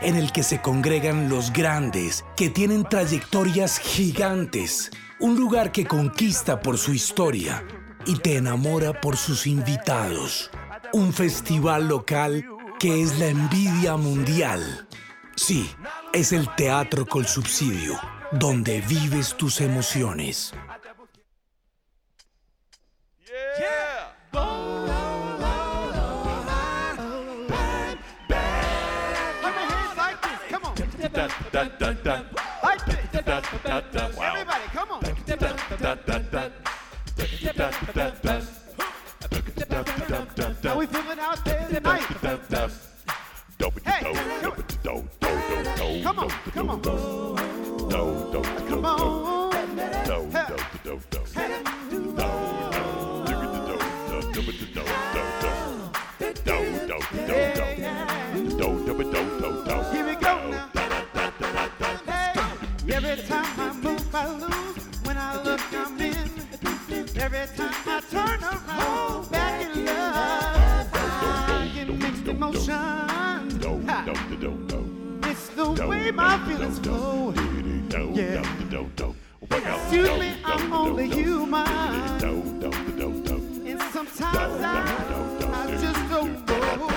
[0.00, 4.90] en el que se congregan los grandes, que tienen trayectorias gigantes.
[5.20, 7.64] Un lugar que conquista por su historia
[8.06, 10.50] y te enamora por sus invitados.
[10.92, 12.44] Un festival local
[12.78, 14.86] que es la envidia mundial.
[15.36, 15.70] Sí,
[16.12, 17.98] es el teatro con subsidio,
[18.32, 20.54] donde vives tus emociones.
[34.20, 35.02] Everybody, come on.
[40.62, 42.02] How we feeling out there tonight?
[43.84, 44.02] Hey,
[46.02, 46.30] come on.
[46.52, 46.82] Come on, come on.
[48.68, 49.18] Come on.
[64.18, 64.84] I lose.
[65.04, 66.28] When I look, I'm in.
[67.16, 70.88] Every time I turn around, back in love.
[70.92, 73.64] I get mixed emotions.
[75.24, 77.32] It's the way my feelings flow.
[78.12, 78.42] Yeah.
[79.52, 81.68] Excuse me, I'm only human.
[83.68, 84.82] And sometimes I,
[85.52, 86.88] I just don't know.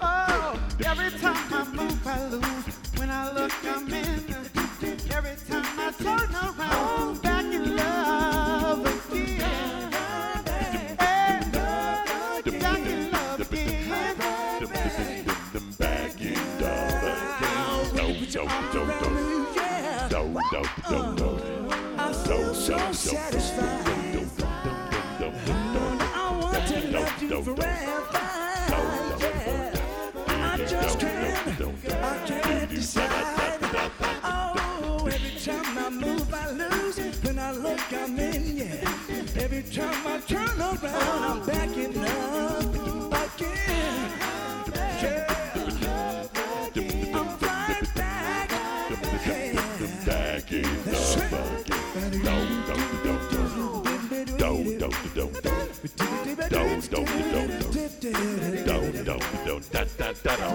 [0.00, 2.66] Oh, every time I move, I lose.
[2.96, 4.07] When I look, I'm in.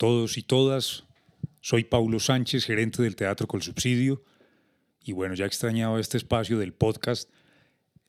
[0.00, 1.04] Todos y todas.
[1.60, 4.24] Soy Paulo Sánchez, gerente del Teatro Col Subsidio.
[5.04, 7.28] Y bueno, ya extrañaba este espacio del podcast.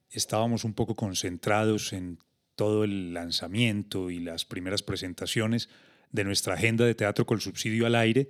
[0.10, 2.20] Estábamos un poco concentrados en
[2.56, 5.68] todo el lanzamiento y las primeras presentaciones
[6.12, 8.30] de nuestra agenda de Teatro Col Subsidio al aire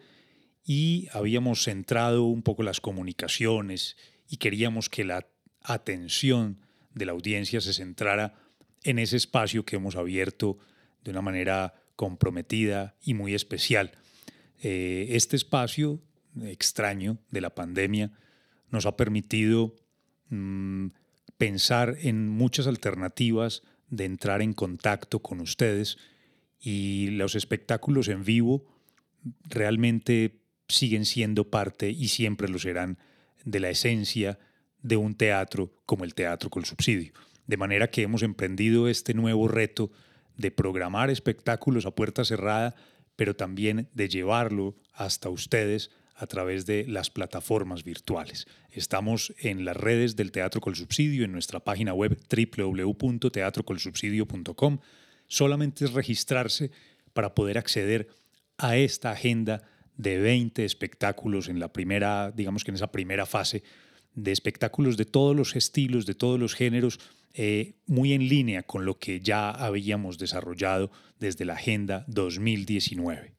[0.65, 3.95] y habíamos centrado un poco las comunicaciones
[4.27, 5.27] y queríamos que la
[5.61, 6.61] atención
[6.95, 8.33] de la audiencia se centrara
[8.81, 10.57] en ese espacio que hemos abierto
[11.03, 13.91] de una manera comprometida y muy especial.
[14.59, 16.01] Eh, este espacio
[16.41, 18.11] extraño de la pandemia
[18.71, 19.75] nos ha permitido
[20.29, 20.87] mm,
[21.37, 23.61] pensar en muchas alternativas
[23.91, 25.99] de entrar en contacto con ustedes
[26.59, 28.65] y los espectáculos en vivo
[29.43, 32.97] realmente siguen siendo parte y siempre lo serán
[33.45, 34.39] de la esencia
[34.81, 37.13] de un teatro como el Teatro con Subsidio.
[37.45, 39.91] De manera que hemos emprendido este nuevo reto
[40.37, 42.75] de programar espectáculos a puerta cerrada,
[43.15, 48.45] pero también de llevarlo hasta ustedes a través de las plataformas virtuales.
[48.69, 54.77] Estamos en las redes del Teatro Col Subsidio, en nuestra página web www.teatrocolsubsidio.com.
[55.27, 56.69] Solamente es registrarse
[57.13, 58.09] para poder acceder
[58.57, 59.63] a esta agenda
[59.97, 63.63] de 20 espectáculos en la primera, digamos que en esa primera fase,
[64.13, 66.99] de espectáculos de todos los estilos, de todos los géneros,
[67.33, 73.33] eh, muy en línea con lo que ya habíamos desarrollado desde la Agenda 2019.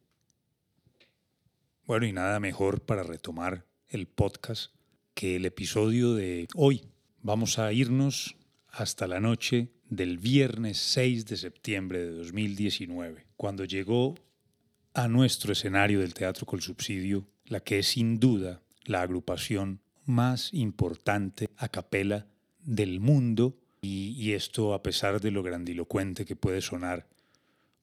[1.84, 4.72] Bueno, y nada mejor para retomar el podcast
[5.14, 6.86] que el episodio de hoy.
[7.20, 8.36] Vamos a irnos
[8.68, 14.14] hasta la noche del viernes 6 de septiembre de 2019, cuando llegó
[14.94, 20.52] a nuestro escenario del Teatro Col Subsidio la que es sin duda la agrupación más
[20.52, 22.26] importante a capela
[22.64, 27.08] del mundo y, esto a pesar de lo grandilocuente que puede sonar,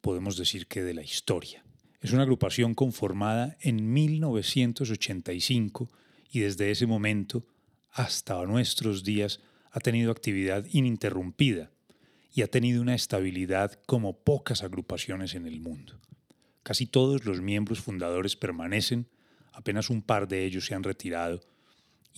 [0.02, 1.64] podemos decir que de la historia.
[2.02, 5.90] Es una agrupación conformada en 1985
[6.32, 7.46] y desde ese momento
[7.92, 9.42] hasta nuestros días
[9.72, 11.72] ha tenido actividad ininterrumpida
[12.34, 16.00] y ha tenido una estabilidad como pocas agrupaciones en el mundo.
[16.64, 19.08] Casi todos los miembros fundadores permanecen,
[19.52, 21.42] apenas un par de ellos se han retirado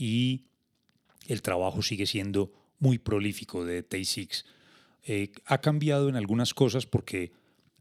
[0.01, 0.47] y
[1.27, 4.45] el trabajo sigue siendo muy prolífico de Tay Six.
[5.03, 7.31] Eh, ha cambiado en algunas cosas porque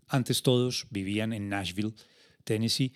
[0.07, 1.95] antes todos vivían en Nashville,
[2.45, 2.93] Tennessee,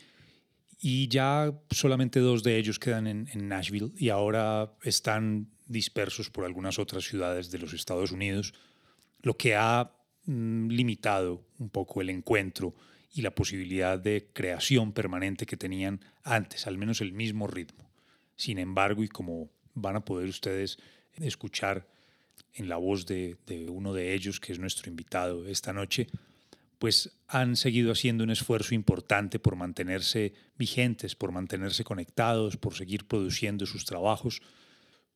[0.78, 6.78] y ya solamente dos de ellos quedan en, Nashville y ahora están dispersos por algunas
[6.78, 8.52] otras ciudades de los Estados Unidos,
[9.22, 9.90] lo que ha
[10.26, 12.74] mm, limitado un poco el encuentro
[13.14, 17.93] y la posibilidad de creación permanente que tenían antes, al menos el mismo ritmo.
[18.36, 20.78] Sin embargo, y como van a poder ustedes
[21.16, 21.86] escuchar
[22.54, 23.36] en la voz de,
[23.68, 26.08] uno de ellos, que es nuestro invitado esta noche,
[26.78, 33.06] pues han seguido haciendo un esfuerzo importante por mantenerse vigentes, por mantenerse conectados, por seguir
[33.06, 34.42] produciendo sus trabajos.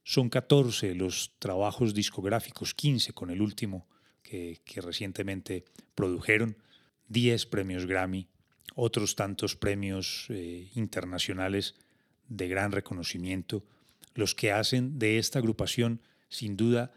[0.02, 3.86] Son 14 los trabajos discográficos, 15 con el último
[4.22, 5.64] que, recientemente
[5.94, 6.56] produjeron
[7.08, 8.28] 10 premios Grammy,
[8.74, 11.74] otros tantos premios eh, internacionales
[12.28, 13.64] de gran reconocimiento,
[14.14, 16.92] los que hacen de esta agrupación sin duda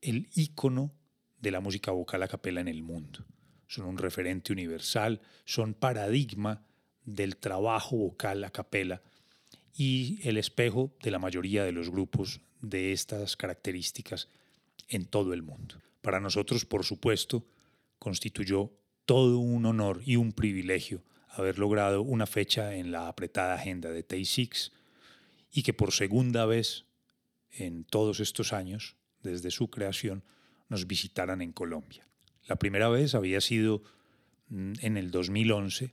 [0.00, 0.92] el ícono
[1.40, 3.24] de la música vocal a capela en el mundo.
[3.66, 6.64] Son un referente universal, son paradigma
[7.04, 9.02] del trabajo vocal a capela
[9.74, 14.28] y el espejo de la mayoría de los grupos de estas características
[14.88, 15.76] en todo el mundo.
[16.00, 17.44] Para nosotros, por supuesto,
[17.98, 18.72] constituyó
[19.04, 21.02] todo un honor y un privilegio
[21.36, 24.72] haber logrado una fecha en la apretada agenda de Tay Six
[25.52, 26.86] y que por segunda vez
[27.52, 30.24] en todos estos años, desde su creación,
[30.68, 32.06] nos visitaran en Colombia.
[32.46, 33.82] La primera vez había sido
[34.48, 35.92] mm, en el 2011,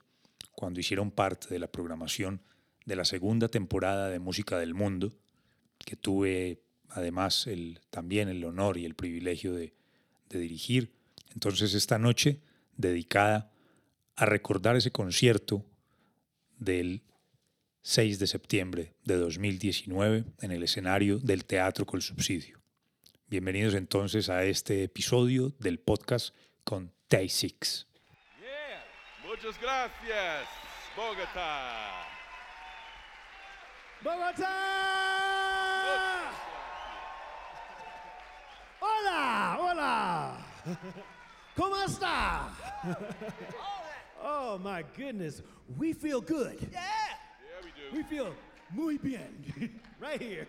[0.51, 2.41] cuando hicieron parte de la programación
[2.85, 5.13] de la segunda temporada de Música del Mundo,
[5.79, 9.73] que tuve además el, también el honor y el privilegio de,
[10.29, 10.93] de dirigir.
[11.33, 12.41] Entonces esta noche
[12.77, 13.52] dedicada
[14.15, 15.65] a recordar ese concierto
[16.57, 17.01] del
[17.81, 22.59] 6 de septiembre de 2019 en el escenario del Teatro Col Subsidio.
[23.27, 27.87] Bienvenidos entonces a este episodio del podcast con Tay Six.
[28.39, 29.27] Yeah.
[29.27, 30.47] Muchas gracias,
[30.95, 32.07] Bogotá.
[34.03, 34.59] Bogotá.
[38.79, 40.37] Hola, hola.
[41.55, 42.49] ¿Cómo está?
[44.23, 45.41] Oh my goodness,
[45.77, 46.57] we feel good.
[46.71, 46.79] Yeah.
[46.81, 47.97] Yeah, we do.
[47.97, 48.33] We feel
[48.73, 50.47] muy bien right here.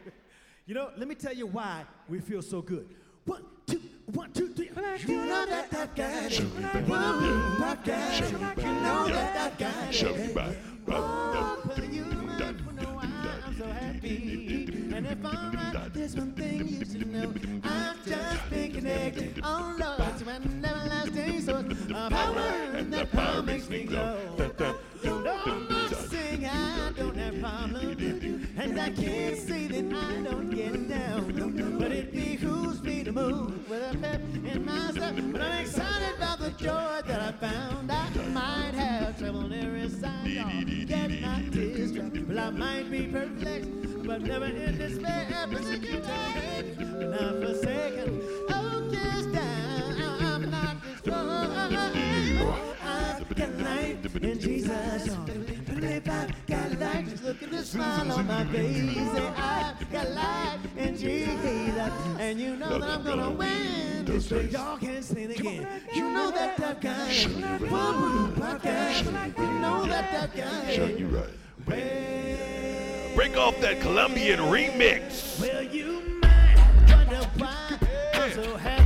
[0.67, 2.89] You know, let me tell you why we feel so good.
[3.25, 4.71] One, two, one, two, three.
[5.07, 6.39] You know that that I've got it.
[6.39, 8.19] You know I've me back.
[8.57, 10.57] You know that that I've got it.
[10.89, 14.44] Oh, for you, I know I'm so happy.
[15.07, 17.35] And if I'm right, there's one thing you should know.
[17.63, 22.41] I've just been connected, oh Lord, to an everlasting source of power,
[22.75, 24.19] and that power makes me go.
[24.57, 24.75] glow.
[25.03, 28.03] You know I sing, I don't have problems,
[28.57, 32.15] and I can't say that I don't get down, but it
[33.15, 35.15] move with a pep in my step.
[35.31, 37.91] But I'm excited about the joy that I found.
[37.93, 40.87] I might have trouble every side.
[40.89, 42.19] Get my tears dropped.
[42.27, 43.71] Well, I might be perplexed,
[44.05, 45.47] but never in despair.
[45.49, 48.21] Persecuted, but not forsaken.
[48.51, 50.03] Oh, just down.
[50.21, 51.17] I'm not destroyed.
[52.83, 55.54] I got life in Jesus.
[55.85, 58.97] Just look at the smile on my face.
[59.37, 61.93] I got life and Jesus.
[62.19, 64.53] And you know that I'm gonna win this race.
[64.53, 65.67] Y'all can't sing again.
[65.95, 67.13] You know that that guy.
[67.69, 69.05] One podcast.
[69.37, 70.73] You know that that guy.
[70.73, 71.29] You right.
[73.15, 75.41] Break, off that Colombian remix.
[75.73, 76.21] You
[76.89, 77.79] wonder why
[78.15, 78.84] I'm so happy.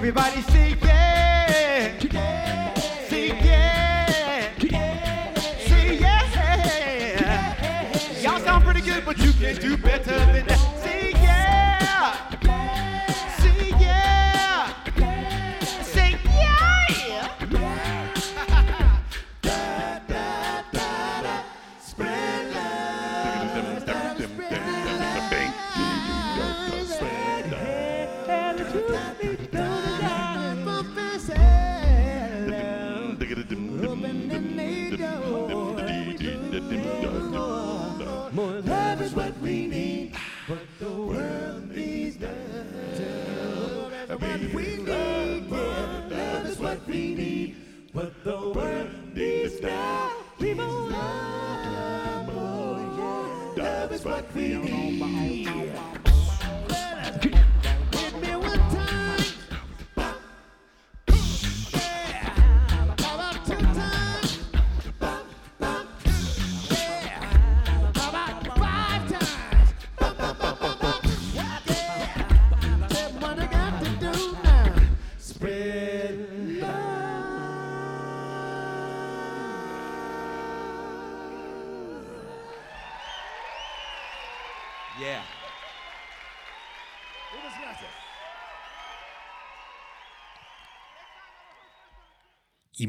[0.00, 0.89] Everybody say.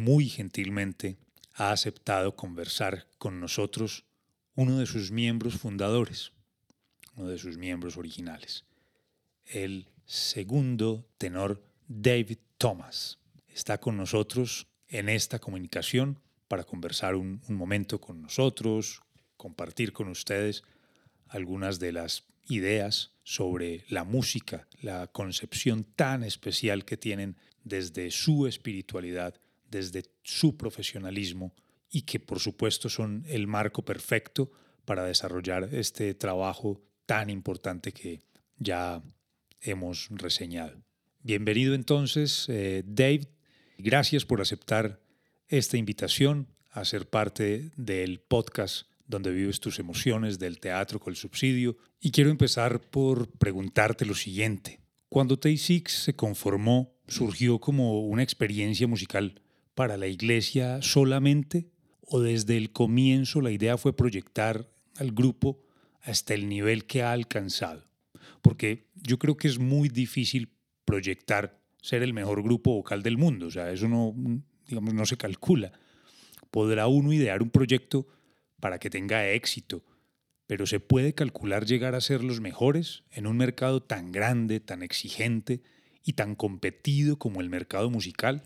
[0.02, 1.18] Muy gentilmente
[1.54, 4.04] ha aceptado conversar con nosotros
[4.56, 6.32] uno de sus miembros fundadores,
[7.16, 8.66] uno de sus miembros originales,
[9.46, 13.20] el segundo tenor David Thomas.
[13.48, 19.02] Está con nosotros en esta comunicación para conversar un, momento con nosotros,
[19.38, 20.64] compartir con ustedes
[21.28, 28.48] algunas de las ideas sobre la música, la concepción tan especial que tienen desde su
[28.48, 29.40] espiritualidad,
[29.72, 31.56] desde su profesionalismo
[31.90, 34.52] y que por supuesto son el marco perfecto
[34.86, 38.22] para desarrollar este trabajo tan importante que
[38.58, 39.02] ya
[39.62, 40.84] hemos reseñado.
[41.24, 43.28] Bienvenido entonces, eh, Dave.
[43.78, 45.00] Gracias por aceptar
[45.48, 51.18] esta invitación a ser parte del podcast donde vives tus emociones del teatro con el
[51.18, 51.78] subsidio.
[52.00, 54.80] Y quiero empezar por preguntarte lo siguiente.
[55.10, 59.42] Cuando Tay Six se conformó, ¿surgió como una experiencia musical
[59.76, 61.70] para la iglesia solamente?
[62.02, 65.64] ¿O desde el comienzo la idea fue proyectar al grupo
[66.02, 67.86] hasta el nivel que ha alcanzado?
[68.42, 70.50] Porque yo creo que es muy difícil
[70.86, 73.48] proyectar ser el mejor grupo vocal del mundo.
[73.48, 74.14] O sea, eso no,
[74.68, 75.72] digamos, no se calcula.
[76.50, 78.08] Podrá uno idear un proyecto
[78.60, 79.84] para que tenga éxito,
[80.48, 84.84] pero ¿se puede calcular llegar a ser los mejores en un mercado tan grande, tan
[84.84, 85.64] exigente
[86.04, 88.44] y tan competido como el mercado musical?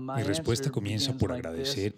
[0.00, 1.94] Mi respuesta comienza por agradecer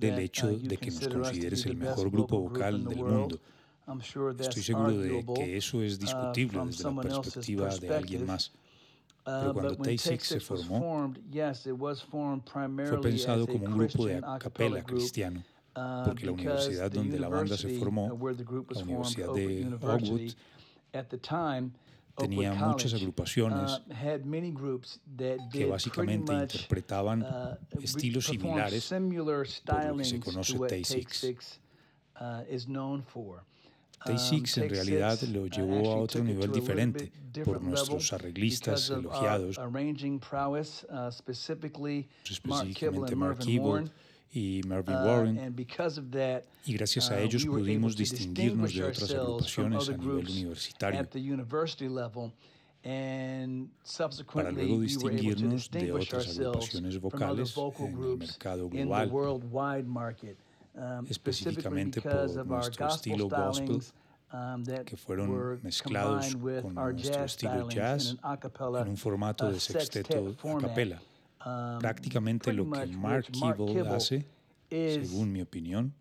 [0.00, 3.38] el hecho de que nos consideres el mejor grupo vocal del mundo.
[4.38, 8.52] Estoy seguro de que eso es discutible desde la perspectiva de alguien más.
[9.24, 11.12] Pero cuando Tay se formó,
[12.86, 15.42] fue pensado como un grupo de a capella cristiano,
[16.04, 20.32] porque la universidad donde la banda se formó, la Universidad de Oakwood,
[22.16, 23.82] tenía muchas agrupaciones
[25.52, 27.24] que básicamente interpretaban
[27.80, 31.60] estilos similares por lo que se conoce Tay Six.
[34.04, 37.12] Tay Six en realidad lo llevó a otro nivel diferente
[37.44, 39.58] por nuestros arreglistas elogiados,
[42.30, 43.90] específicamente Mark Kibble
[44.36, 45.56] y Marvin Warren,
[46.66, 51.08] y gracias a ellos pudimos distinguirnos de otras agrupaciones a nivel universitario.
[54.34, 59.10] para luego distinguirnos de otras agrupaciones vocales en el mercado global,
[61.08, 63.82] específicamente por nuestro estilo gospel,
[64.84, 68.18] que fueron mezclados con nuestro estilo jazz
[68.82, 71.00] en un formato de sexteto a capella.
[71.78, 74.26] Prácticamente lo que Mark Kibble hace,
[74.68, 75.94] según mi opinión,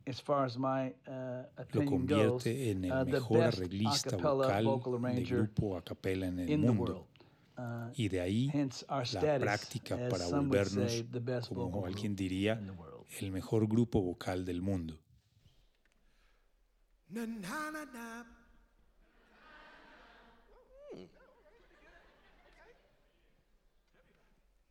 [1.71, 4.65] lo convierte en el mejor arreglista vocal
[5.13, 7.08] de grupo a capella en el mundo.
[7.93, 8.51] Y de ahí
[9.13, 11.05] la práctica para volvernos,
[11.49, 12.60] como alguien diría,
[13.19, 14.99] el mejor grupo vocal del mundo.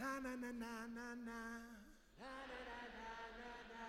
[0.00, 0.20] na.
[0.20, 0.30] Na.
[0.30, 1.40] Na na na na.
[2.18, 3.08] Na na na na
[3.38, 3.84] na na.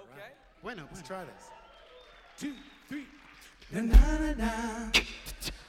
[0.00, 0.30] Okay.
[0.62, 1.44] Bueno, let's try this.
[2.38, 2.54] Two,
[2.88, 3.06] three.
[3.72, 4.52] Na na na na.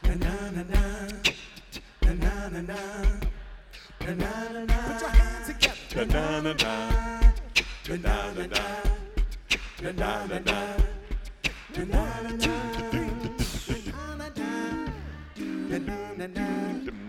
[0.03, 0.81] Na na na na.
[2.01, 2.79] Na na na na.
[3.99, 4.77] Na na na na.
[4.87, 6.05] Put your hands together.
[6.05, 6.73] Na na na na.
[7.89, 8.63] Na na na na.
[9.81, 10.57] Na na na na.
[11.75, 12.53] Na na na na.
[15.69, 17.08] Na na na na.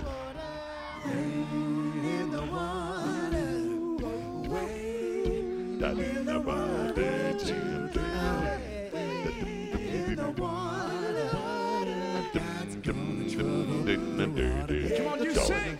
[6.31, 8.89] the water today.
[9.73, 11.29] In the water.
[12.33, 14.97] God's gonna trouble the water.
[14.97, 15.77] Come on, you sing.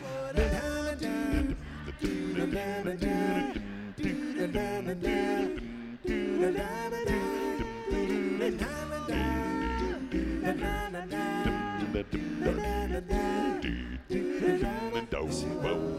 [15.12, 15.91] Don't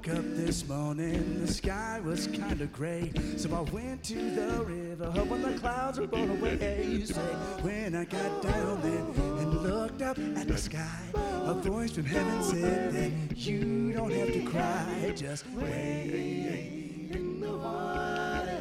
[0.00, 3.12] woke up this morning, the sky was kind of gray.
[3.36, 6.86] So I went to the river, hoping the clouds would blow away.
[6.88, 7.20] You say,
[7.60, 12.42] when I got down there and looked up at the sky, a voice from heaven
[12.42, 18.58] said that you don't have to cry, just wait in the water.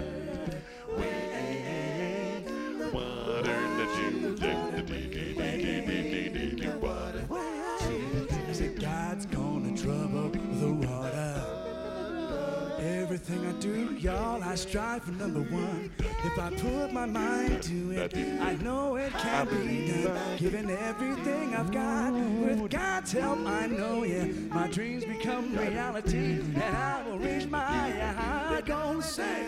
[0.97, 2.89] Wait in the
[4.91, 5.08] I
[13.59, 15.91] do, y'all, I strive for number one.
[15.99, 20.37] If I put my mind to it, I know it can be done.
[20.37, 26.63] Giving everything I've got, with God's help, I know, yeah, my dreams become reality, and
[26.63, 29.01] I will reach my high goal.
[29.01, 29.45] Say,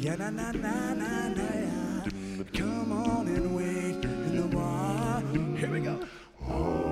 [0.00, 2.44] Yeah, na na na na na yeah.
[2.54, 5.20] Come on and wait in the bar.
[5.58, 6.87] Here we go.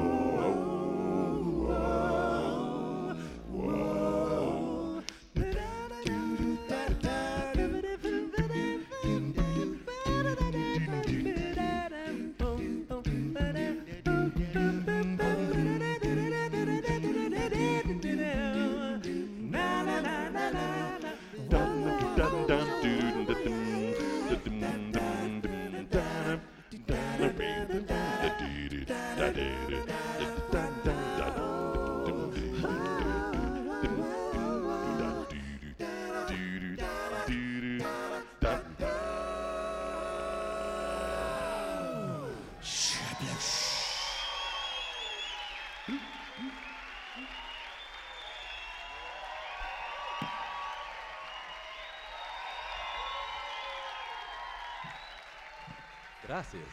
[56.37, 56.64] Gracias.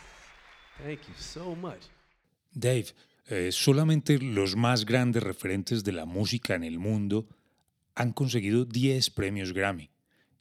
[0.78, 1.86] Thank you so much.
[2.54, 2.88] Dave,
[3.30, 7.30] eh, solamente los más grandes referentes de la música en el mundo
[7.96, 9.90] han conseguido 10 premios Grammy.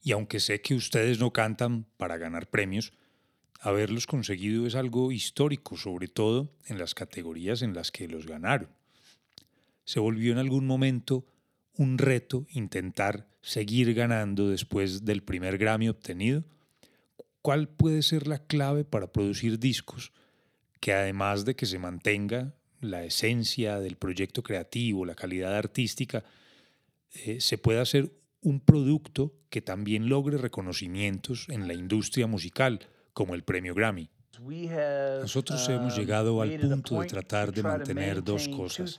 [0.03, 2.95] Y aunque sé que ustedes no cantan para ganar premios,
[3.61, 8.71] haberlos conseguido es algo histórico, sobre todo en las categorías en las que los ganaron.
[9.85, 11.25] ¿Se volvió en algún momento
[11.77, 16.43] un reto intentar seguir ganando después del primer Grammy obtenido?
[17.43, 20.13] ¿Cuál puede ser la clave para producir discos
[20.81, 26.25] que además de que se mantenga la esencia del proyecto creativo, la calidad artística,
[27.13, 32.81] eh, se pueda hacer un producto que también logre reconocimientos en la industria musical,
[33.13, 34.11] como el premio Grammy?
[35.21, 38.97] Nosotros hemos llegado al punto de tratar de mantener dos cosas.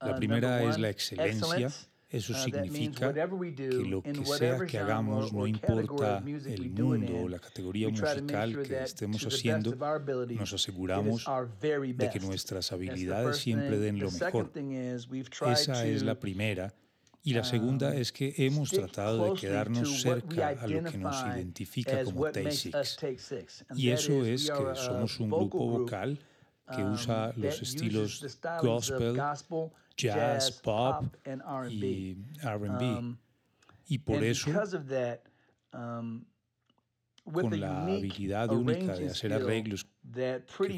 [0.00, 1.70] La primera es la excelencia.
[2.08, 7.03] Eso significa que lo que sea que hagamos, no importa el mundo
[7.34, 9.74] la categoría musical que estemos haciendo,
[10.30, 11.26] nos aseguramos
[11.96, 14.52] de que nuestras habilidades siempre den lo mejor.
[15.50, 16.72] Esa es la primera.
[17.26, 22.04] Y la segunda es que hemos tratado de quedarnos cerca a lo que nos identifica
[22.04, 23.64] como Take Six.
[23.74, 26.18] Y eso es que somos un grupo vocal
[26.74, 29.20] que usa los estilos gospel,
[29.96, 31.04] jazz, pop
[31.70, 33.16] y RB.
[33.86, 34.50] Y por eso,
[37.24, 40.68] con la habilidad única de hacer arreglos que fue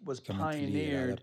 [0.00, 1.16] básicamente liderada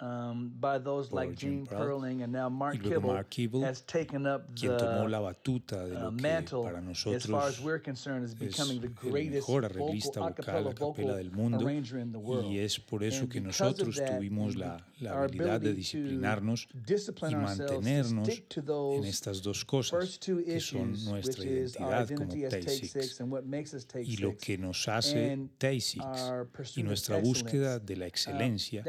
[0.00, 4.54] um, by those like Gene Perling and now Mark Kibble, Mark Kibble, has taken up
[4.56, 7.60] quien tomó la the batuta de uh, lo que mantle para as far as nosotros
[7.60, 11.64] we're concerned es becoming the greatest vocal, arreglista a vocal del mundo.
[11.66, 12.44] arranger in the world.
[12.50, 15.74] y es por eso And que because of nosotros that, tuvimos la, la habilidad de
[15.74, 22.50] disciplinarnos y mantenernos en estas dos cosas que son nuestra is identidad como identity as
[22.52, 25.50] Take Take Six Six and what makes us Take y lo que nos hace and
[25.58, 28.82] Take Six our y pursuit of nuestra búsqueda de la Uh, excelencia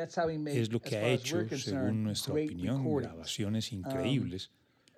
[0.47, 4.51] es lo que ha hecho, según nuestra opinión, grabaciones increíbles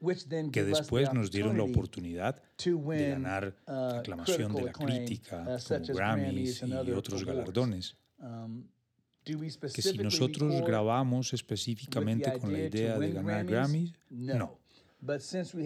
[0.03, 5.47] which then que después nos dieron la oportunidad de ganar uh, aclamación de la crítica
[5.47, 7.95] uh, como Grammys y otros galardones.
[8.19, 8.67] Um,
[9.23, 13.45] Que si nosotros grabamos específicamente con la idea de ganar?
[13.45, 14.59] Grammys, No.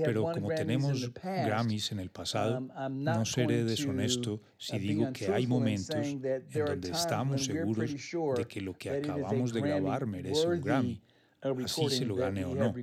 [0.03, 5.27] Pero como tenemos Grammys en el pasado, um, no seré deshonesto uh, si digo que
[5.27, 7.91] hay momentos en donde estamos seguros
[8.37, 11.01] de que lo que acabamos de grabar merece un Grammy,
[11.41, 12.73] así se lo gane o no.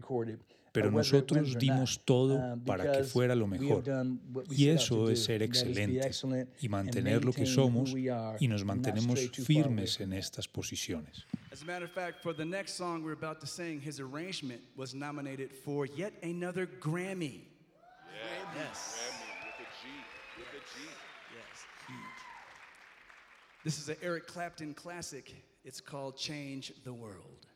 [0.74, 3.84] Pero nosotros dimos todo uh, para que fuera lo mejor.
[4.50, 7.94] Y eso es ser and that is be excelente excellent y mantener lo que somos
[8.40, 11.26] y nos mantenemos firmes en estas posiciones.
[11.52, 14.60] As a matter of fact, for the next song we're about to sing, his arrangement
[14.74, 17.42] was nominated for yet another Grammy.
[18.56, 18.98] Yes.
[21.30, 22.20] Yes, huge.
[23.62, 25.32] This is an Eric Clapton classic.
[25.64, 27.46] It's called Change the World.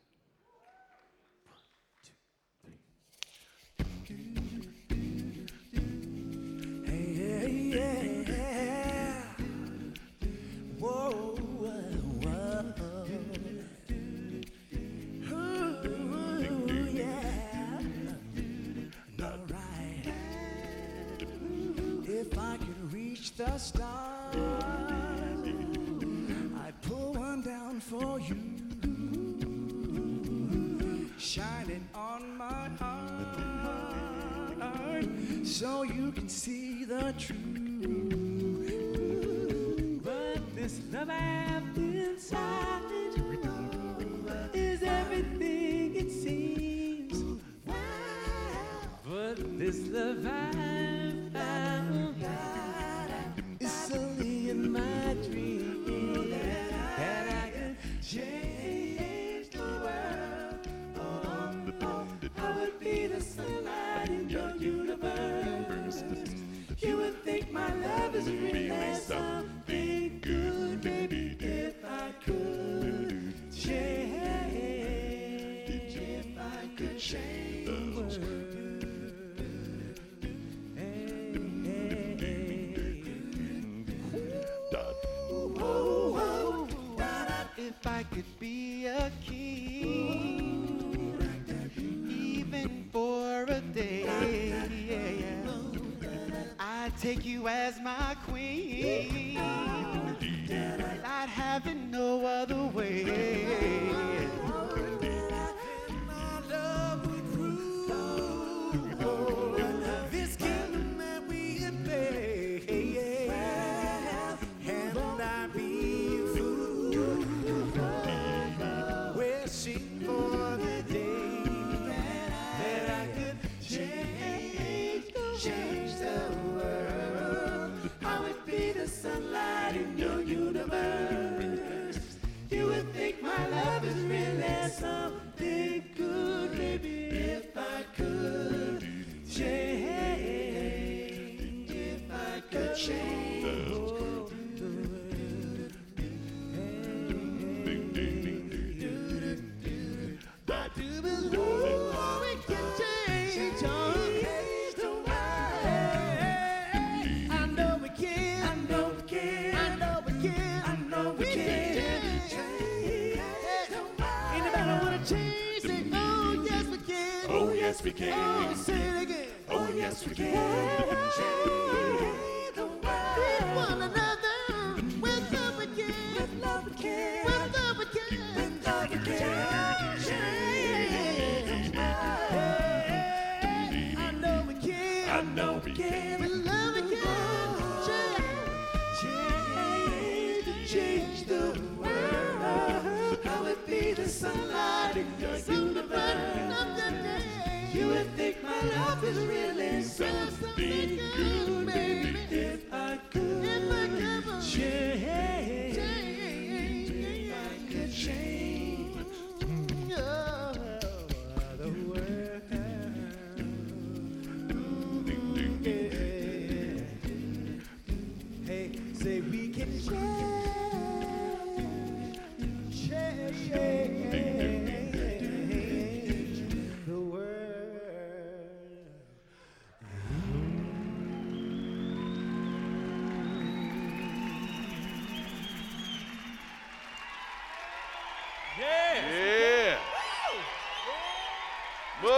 [36.09, 37.68] You can see the truth.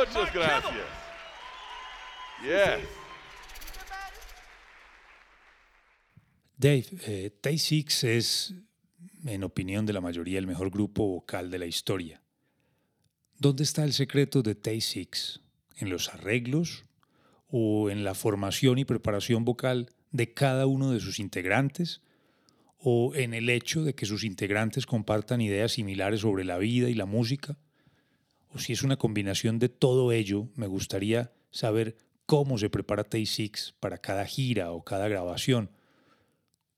[0.07, 0.73] Muchas gracias.
[2.41, 2.87] Yes.
[6.57, 8.55] Dave, eh, Tay Six es,
[9.25, 12.21] en opinión de la mayoría, el mejor grupo vocal de la historia.
[13.37, 15.41] ¿Dónde está el secreto de Tay Six?
[15.77, 16.85] ¿En los arreglos
[17.47, 22.01] o en la formación y preparación vocal de cada uno de sus integrantes?
[22.79, 26.95] ¿O en el hecho de que sus integrantes compartan ideas similares sobre la vida y
[26.95, 27.57] la música?
[28.53, 33.25] o si es una combinación de todo ello, me gustaría saber cómo se prepara Tay
[33.25, 35.69] Six para cada gira o cada grabación.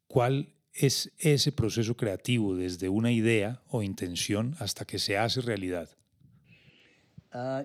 [0.08, 5.90] ¿Cuál es ese proceso creativo desde una idea o intención hasta que se hace realidad?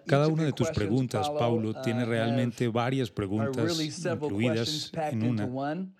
[0.07, 5.92] Cada una de tus preguntas, Paulo, tiene realmente varias preguntas incluidas en una.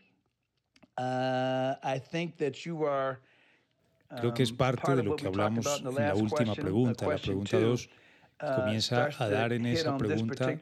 [4.17, 7.91] Creo que es parte de lo que hablamos en la última pregunta, la pregunta 2
[8.39, 10.57] comienza a dar en esa pregunta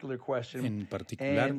[0.53, 1.53] en particular.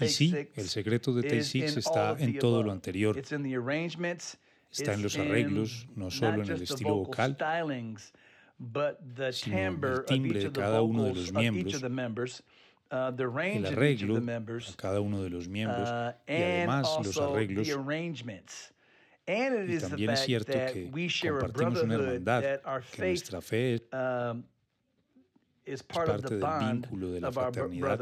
[0.00, 3.18] Y sí, el secreto de Tay Six está en todo lo anterior.
[3.18, 7.36] Está en los arreglos, no solo en el estilo vocal,
[9.32, 11.82] sino en el timbre de cada uno de los miembros,
[12.90, 15.88] el arreglo a cada uno de los miembros
[16.26, 17.68] y además los arreglos
[19.28, 20.90] y también es cierto que
[21.28, 22.42] compartimos una hermandad,
[22.90, 23.82] que nuestra fe
[25.66, 28.00] es parte del vínculo de la fraternidad.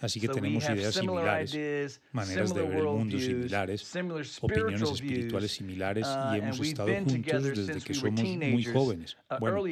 [0.00, 3.94] Así que tenemos ideas similares, maneras de ver el mundo similares,
[4.40, 9.62] opiniones espirituales similares y hemos estado juntos desde que somos muy jóvenes, bueno,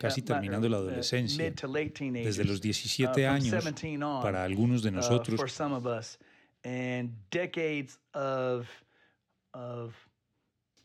[0.00, 3.64] casi terminando la adolescencia, desde los 17 años
[4.20, 5.40] para algunos de nosotros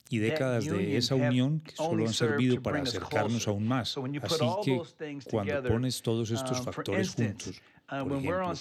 [0.10, 3.98] y décadas de esa unión que solo han servido para acercarnos aún más.
[4.22, 4.82] Así que
[5.30, 8.54] cuando pones todos estos factores juntos, por ejemplo,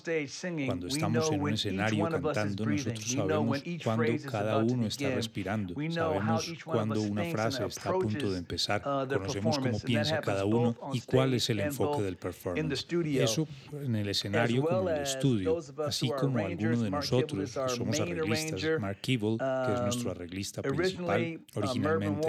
[0.66, 7.02] cuando estamos en un escenario cantando, nosotros sabemos cuándo cada uno está respirando, sabemos cuándo
[7.02, 11.48] una frase está a punto de empezar, conocemos cómo piensa cada uno y cuál es
[11.50, 12.86] el enfoque del performance.
[13.22, 18.00] Eso en el escenario como en el estudio, así como algunos de nosotros que somos
[18.00, 22.28] arreglistas, Mark Keeble, que es nuestro arreglista principal, originalmente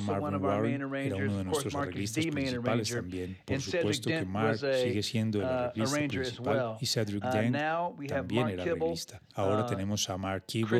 [0.00, 3.38] Marvin Warren era uno de nuestros arreglistas principales también.
[3.44, 6.41] Por supuesto que Mark sigue siendo el arreglista principal
[6.80, 7.56] y Cedric Dent
[8.08, 9.20] también era arreglista.
[9.34, 10.78] Ahora tenemos a Mark Kibble,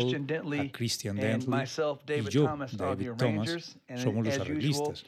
[0.61, 1.64] a Christian Dentley
[2.18, 5.05] y yo, David Thomas, somos los arreglistas.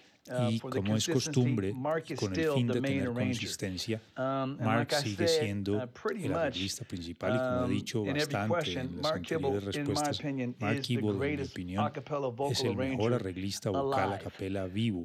[0.49, 1.75] Y como es costumbre,
[2.17, 5.83] con el fin de tener consistencia, Mark sigue siendo
[6.15, 10.21] el arreglista principal y como he dicho bastante en las anteriores respuestas,
[10.59, 11.93] Mark Kibble, en mi opinión,
[12.51, 15.03] es el mejor arreglista vocal a capela vivo.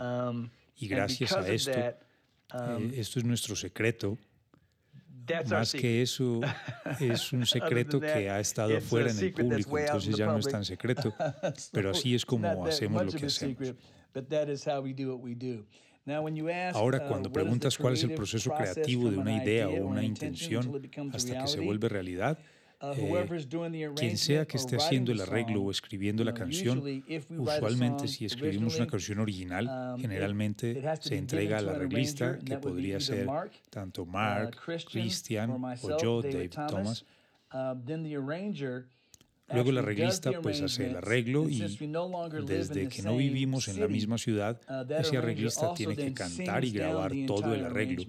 [0.77, 4.17] Y gracias a esto, eh, esto es nuestro secreto,
[5.49, 6.41] más que eso,
[6.99, 10.65] es un secreto que ha estado fuera en el público, entonces ya no es tan
[10.65, 11.13] secreto.
[11.71, 13.73] Pero así es como hacemos lo que hacemos.
[16.73, 20.81] Ahora, cuando preguntas cuál es el proceso creativo de una idea o una intención
[21.13, 22.39] hasta que se vuelve realidad,
[22.81, 26.81] eh, quien sea que esté haciendo el arreglo o escribiendo la canción,
[27.37, 33.27] usualmente si escribimos una canción original, generalmente se entrega al arreglista, que podría ser
[33.69, 34.57] tanto Mark,
[34.89, 37.05] Christian o yo, Dave Thomas.
[39.51, 41.59] Luego el arreglista pues hace el arreglo y
[42.45, 44.61] desde que no vivimos en la misma ciudad,
[44.97, 48.05] ese arreglista tiene que cantar y grabar todo el arreglo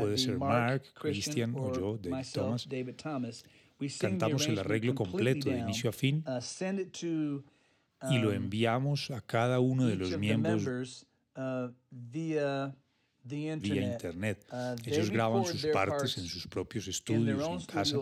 [0.00, 2.68] puede ser Mark, Christian o yo, David Thomas,
[3.98, 6.24] cantamos el arreglo completo de inicio a fin
[8.10, 11.06] y lo enviamos a cada uno de los miembros
[11.90, 12.74] vía
[13.24, 14.46] internet.
[14.84, 17.96] Ellos graban sus partes en sus propios estudios en casa.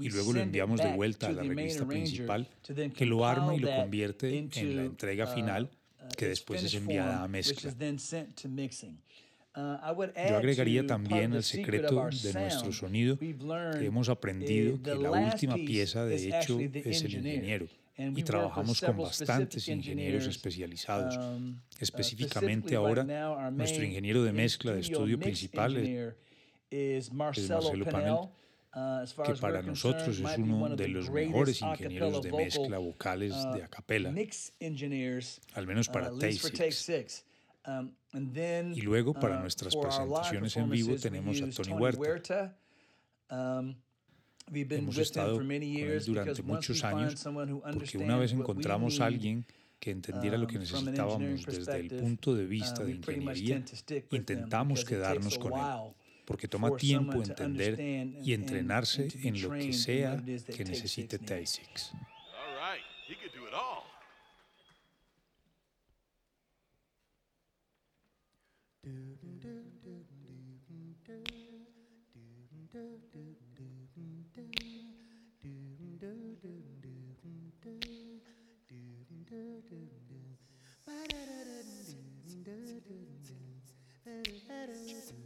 [0.00, 2.48] y luego lo enviamos de vuelta a la revista principal
[2.94, 5.70] que lo arma y lo convierte en la entrega final
[6.16, 7.74] que después es enviada a mezcla.
[9.56, 13.18] Yo agregaría también el secreto de nuestro sonido.
[13.18, 17.66] Que hemos aprendido que la última pieza, de hecho, es el ingeniero.
[17.98, 21.18] Y trabajamos con bastantes ingenieros especializados.
[21.80, 23.04] Específicamente ahora,
[23.50, 26.14] nuestro ingeniero de mezcla de estudio principal
[26.70, 28.16] es Marcelo Panel
[29.24, 34.12] que para nosotros es uno de los mejores ingenieros de mezcla vocales de a capella,
[35.54, 37.24] al menos para Take Six.
[38.74, 42.56] Y luego para nuestras presentaciones en vivo tenemos a Tony Huerta.
[44.52, 47.24] Hemos estado con él durante muchos años
[47.72, 49.46] porque una vez encontramos a alguien
[49.80, 53.64] que entendiera lo que necesitábamos desde el punto de vista de ingeniería,
[54.10, 55.94] intentamos quedarnos con él
[56.26, 57.80] porque toma tiempo entender
[58.22, 60.22] y entrenarse en lo que sea
[60.54, 61.92] que necesite Tay-Six.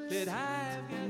[0.08, 1.01] that I've got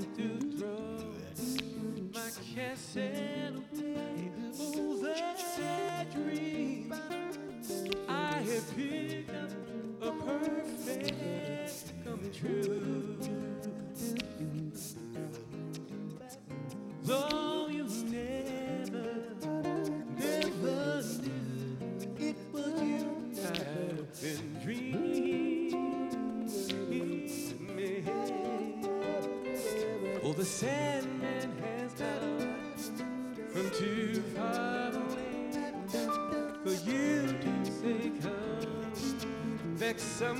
[40.22, 40.38] some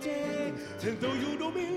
[0.00, 0.52] day.
[0.82, 1.69] And though you don't believe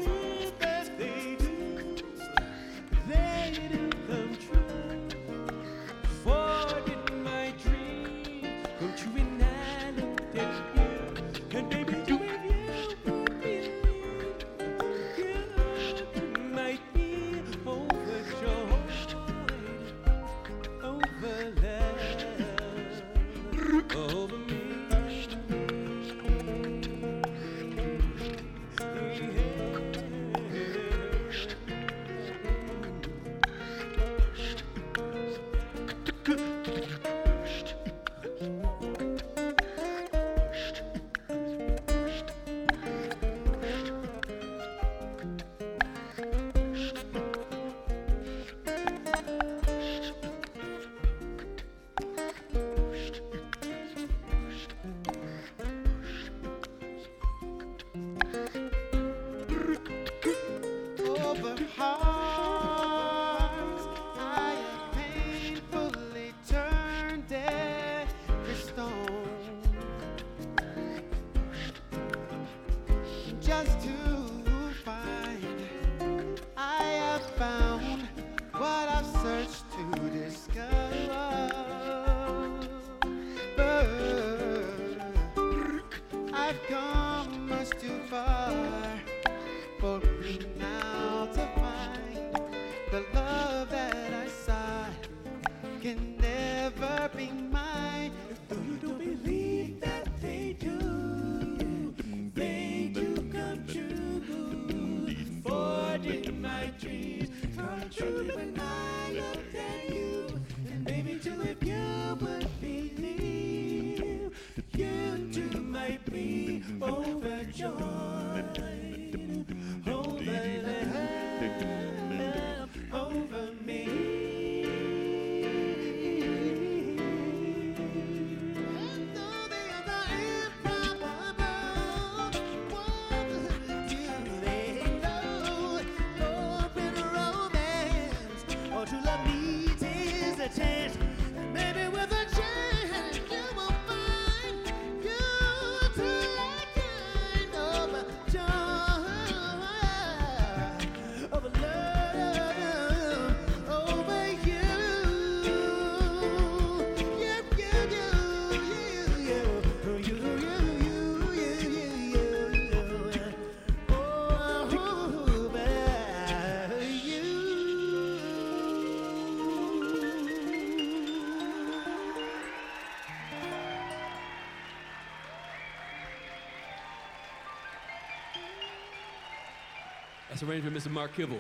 [180.34, 180.90] That's arrangement, Mr.
[180.90, 181.38] Mark Kibble.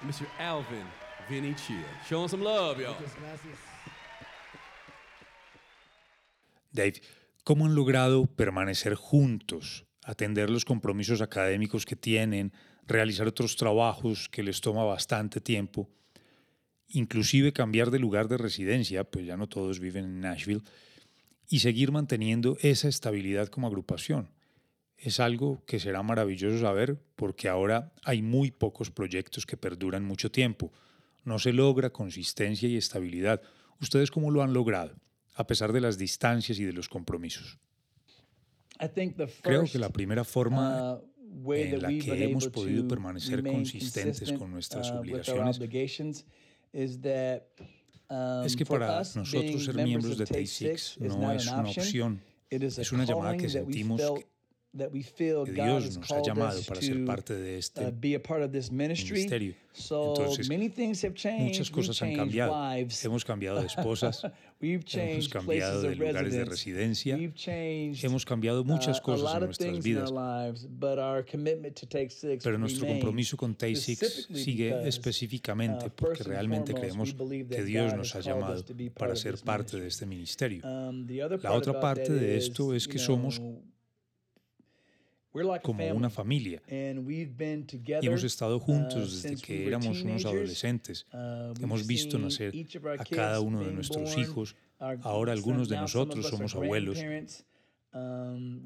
[0.00, 0.26] and Mr.
[0.40, 0.84] Alvin
[1.28, 1.86] Vinny Chia.
[2.08, 2.96] Showing some love, y'all.
[6.72, 7.00] Dave,
[7.44, 12.52] ¿cómo han logrado permanecer juntos, atender los compromisos académicos que tienen,
[12.84, 15.88] realizar otros trabajos que les toma bastante tiempo,
[16.88, 20.62] inclusive cambiar de lugar de residencia, pues ya no todos viven en Nashville,
[21.48, 24.33] y seguir manteniendo esa estabilidad como agrupación.
[24.96, 30.30] Es algo que será maravilloso saber porque ahora hay muy pocos proyectos que perduran mucho
[30.30, 30.72] tiempo.
[31.24, 33.42] No se logra consistencia y estabilidad.
[33.80, 34.94] ¿Ustedes cómo lo han logrado,
[35.34, 37.58] a pesar de las distancias y de los compromisos?
[39.42, 44.50] Creo que la primera forma uh, en la que hemos podido permanecer consistentes consistent, con
[44.50, 46.26] nuestras uh, obligaciones
[48.10, 52.20] um, es que para nosotros ser miembros de Take Six no es una opción,
[52.50, 54.02] es una llamada que sentimos
[54.74, 56.98] que that we feel que God Dios has nos ha called llamado us para ser
[56.98, 59.18] to parte de este uh, be a part of this ministry.
[59.18, 59.54] ministerio.
[59.72, 61.46] So Entonces, many things have changed.
[61.46, 62.52] muchas We've cosas han changed cambiado.
[63.02, 64.22] Hemos cambiado de esposas,
[64.60, 69.82] hemos cambiado de lugares de residencia, We've changed hemos cambiado muchas uh, cosas en nuestras
[69.82, 70.10] vidas.
[70.12, 74.86] our lives, but our commitment to Take Six Pero nuestro compromiso con Take Six sigue
[74.86, 78.42] específicamente uh, porque realmente creemos we believe that que Dios God nos ha has called
[78.42, 79.88] us llamado to be part para of ser this parte de ministry.
[79.88, 80.62] este ministerio.
[80.64, 81.06] Um,
[81.42, 83.40] La otra parte de esto es que somos
[85.62, 87.26] como una familia y
[87.66, 91.06] together, hemos estado uh, juntos desde since que éramos unos adolescentes.
[91.12, 92.52] Uh, Hemos visto nacer
[92.98, 94.54] a cada uno de nuestros hijos.
[94.78, 96.98] Ahora algunos de nosotros somos abuelos.
[97.92, 98.60] Um,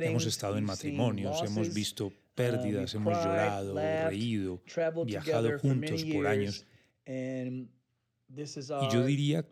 [0.00, 6.26] Hemos estado en matrimonios, hemos visto uh, pérdidas, hemos llorado, reído, traveled viajado juntos por
[6.26, 6.64] años.
[7.06, 9.44] Y yo diría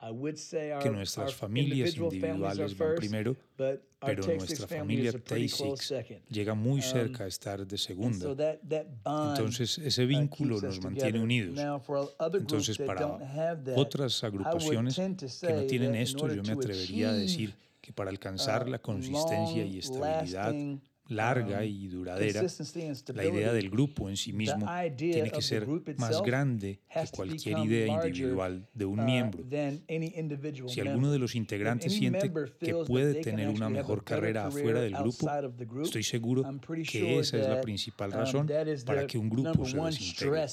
[0.00, 4.66] que nuestras our familias individual families are individuales van first, primero, but our pero nuestra
[4.66, 6.22] familia is a pretty Take close Six second.
[6.30, 8.34] llega muy Um, cerca a estar de segunda.
[9.04, 11.54] Entonces ese uh, vínculo keeps us nos mantiene unidos.
[11.54, 13.06] Now, for other groups Entonces that para
[13.76, 17.22] otras I would agrupaciones que no say tienen esto, yo me to atrevería a achieve,
[17.22, 20.54] decir que para alcanzar la consistencia y estabilidad
[21.10, 22.42] larga um, y duradera,
[23.14, 25.66] la idea del grupo en sí mismo tiene que ser
[25.98, 29.44] más grande que cualquier idea individual de un uh, miembro.
[30.68, 35.28] Si alguno de los integrantes siente que puede tener una mejor carrera afuera del grupo,
[35.82, 36.44] estoy seguro
[36.88, 38.50] que esa es la principal um, razón
[38.86, 40.46] para que un grupo se desintegre.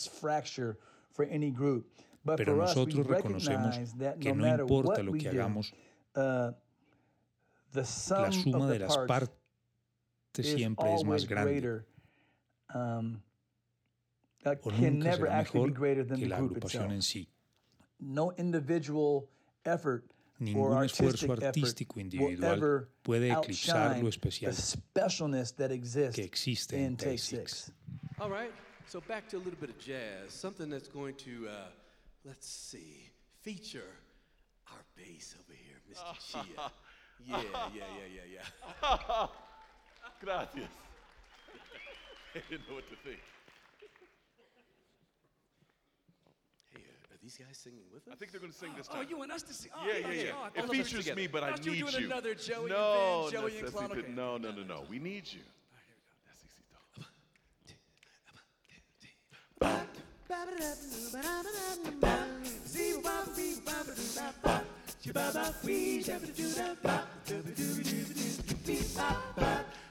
[2.35, 3.79] Pero nosotros reconocemos
[4.19, 5.73] que no importa lo que hagamos,
[6.15, 6.51] uh,
[7.73, 9.36] la suma de las partes
[10.39, 11.83] is siempre es más grande.
[12.73, 13.21] Um,
[14.45, 17.01] o can nunca never será actually be mejor greater than que the la agrupación en
[17.01, 17.27] sí.
[17.99, 19.29] No individual
[19.65, 20.03] effort
[20.39, 26.77] or Ningún esfuerzo artístico individual puede eclipsar lo especial the specialness that exists que existe
[26.77, 27.17] in en Take.
[27.17, 27.71] Six.
[28.19, 28.51] All right,
[28.87, 31.69] so back to a little bit of jazz, something that's going to, uh,
[32.23, 33.09] let's see,
[33.41, 33.95] feature
[34.71, 36.31] our bass over here, Mr.
[36.31, 36.71] Chia.
[37.25, 38.41] Yeah, yeah, yeah, yeah,
[38.83, 39.27] yeah.
[40.19, 40.69] Gracias.
[42.35, 43.19] I didn't know what to think.
[46.73, 48.13] Hey, uh, are these guys singing with us?
[48.13, 49.05] I think they're going to sing this Oh, time.
[49.09, 49.71] you want us to sing?
[49.75, 50.13] Oh, yeah, I yeah, yeah.
[50.23, 52.07] you- oh, it all features me, but I thought you were need doing you.
[52.11, 53.91] another Joey no, and Vin, Joey and Clown.
[53.91, 54.05] Okay.
[54.13, 54.83] no, no, no, no.
[54.89, 55.41] We need you.
[59.61, 59.85] I
[60.27, 60.57] found you
[66.33, 66.67] just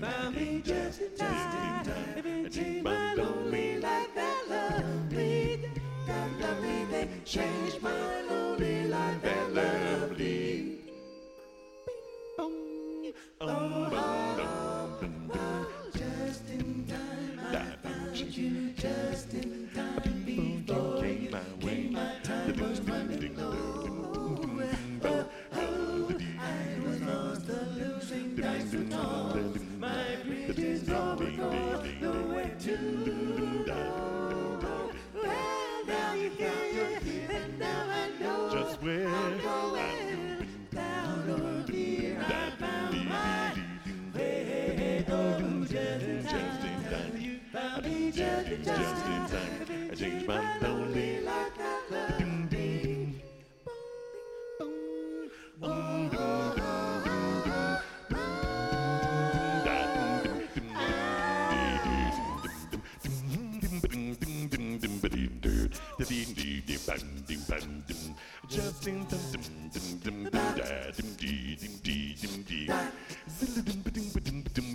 [0.00, 0.10] time.
[0.10, 0.59] You found me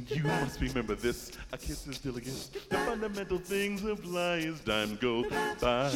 [0.07, 1.31] You must remember this.
[1.51, 2.15] A kiss is still.
[3.05, 5.29] The fundamental things apply as time goes
[5.61, 5.91] by.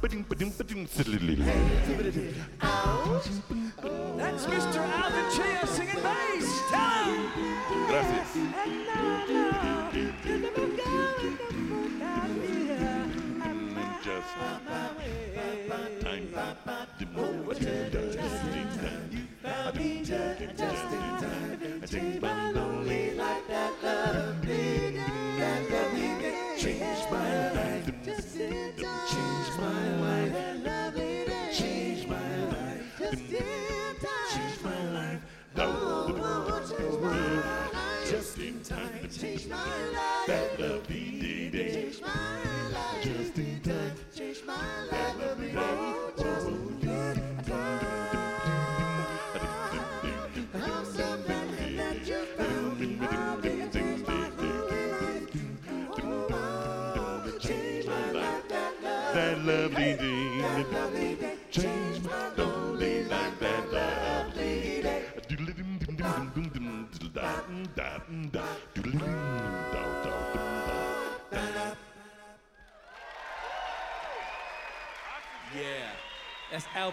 [0.00, 1.18] Ba-dum, ba-dum, ba-dum, zilla,
[4.16, 4.86] That's Mr.
[4.86, 6.62] Alvin Chia singing bass.
[6.70, 7.26] Tell him.
[7.88, 8.30] Gracias.
[14.04, 14.76] Just time.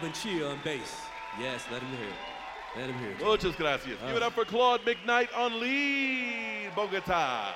[0.03, 0.97] Alvin Chia on bass.
[1.39, 2.07] Yes, let him hear.
[2.75, 3.25] Let him hear.
[3.25, 3.97] Muchas gracias.
[4.05, 7.53] Give it up for Claude McKnight on lead, Bogota.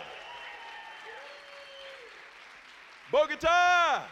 [3.12, 4.04] Bogota!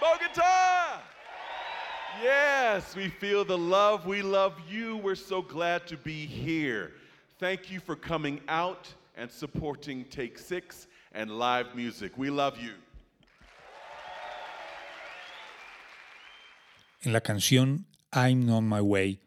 [0.00, 1.00] Bogota!
[2.22, 4.06] Yes, we feel the love.
[4.06, 4.98] We love you.
[4.98, 6.92] We're so glad to be here.
[7.40, 8.86] Thank you for coming out
[9.16, 12.12] and supporting Take Six and live music.
[12.16, 12.74] We love you.
[17.06, 19.20] En la canción I'm on my way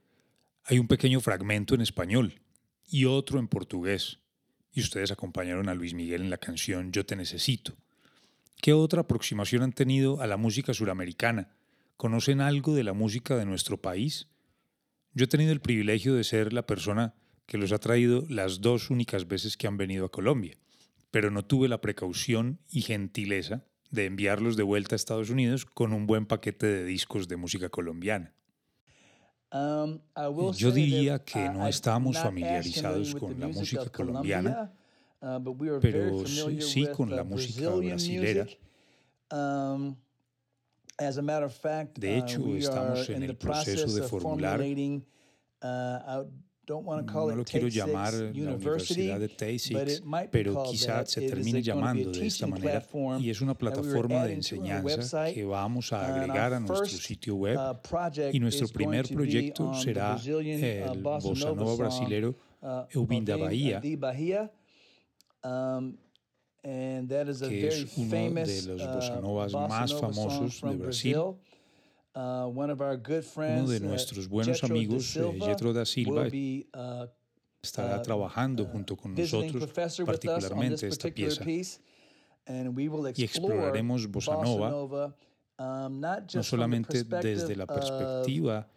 [0.66, 2.42] hay un pequeño fragmento en español
[2.86, 4.20] y otro en portugués.
[4.74, 7.78] Y ustedes acompañaron a Luis Miguel en la canción Yo te necesito.
[8.62, 11.56] ¿Qué otra aproximación han tenido a la música suramericana?
[11.96, 14.28] ¿Conocen algo de la música de nuestro país?
[15.14, 17.16] Yo he tenido el privilegio de ser la persona
[17.46, 20.58] que los ha traído las dos únicas veces que han venido a Colombia,
[21.12, 25.94] pero no tuve la precaución y gentileza de enviarlos de vuelta a Estados Unidos con
[25.94, 28.34] un buen paquete de discos de música colombiana.
[29.52, 30.00] Um,
[30.54, 34.72] Yo diría que uh, no estamos familiarizados con la música colombiana,
[35.20, 36.28] Colombia, but we are very pero
[36.62, 38.46] sí, con la música brasilera.
[39.32, 39.96] Um,
[41.96, 44.62] De uh, hecho, estamos en el proceso de formular-
[46.70, 51.06] no lo quiero llamar la University, Universidad de but Tay-Six, pero called quizá that.
[51.08, 52.86] se termine llamando de esta manera
[53.20, 58.30] y es una plataforma de enseñanza que vamos a agregar a nuestro sitio web uh,
[58.32, 64.52] y nuestro primer proyecto será Brazilian, uh, el bossa nova brasilero uh, Eubinda Bahia.
[65.42, 65.98] Um,
[66.64, 70.62] and that is a que very es uno famous de los bossa novas más famosos
[70.62, 71.40] de Brasil.
[72.20, 77.08] Uno de uh, nuestros buenos amigos, eh, Jethro da Silva, will be, uh,
[77.64, 81.44] estará uh, trabajando uh, junto con nosotros professor with us on this particularmente esta pieza.
[81.44, 81.80] piece,
[82.46, 85.16] and we will Y explore exploraremos bossa nova,
[85.58, 88.68] um, not no just from the solamente desde la perspective of perspectiva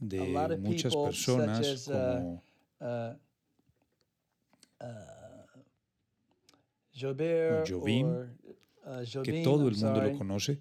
[0.00, 2.42] de muchas people, personas uh, como
[2.80, 3.14] uh,
[4.80, 5.14] uh,
[7.66, 10.60] Jobim, uh, que todo el mundo lo conoce,